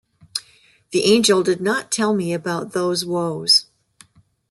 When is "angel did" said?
1.03-1.61